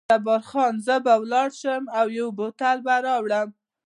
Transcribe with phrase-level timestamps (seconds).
[0.09, 3.49] جبار خان: زه به ولاړ شم او یو بوتل به راوړم.